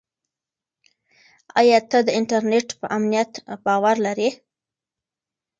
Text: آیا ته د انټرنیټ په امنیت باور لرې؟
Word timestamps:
آیا 1.59 1.79
ته 1.89 1.97
د 2.07 2.09
انټرنیټ 2.19 2.67
په 2.79 2.85
امنیت 2.97 3.31
باور 3.65 3.95
لرې؟ 4.05 4.29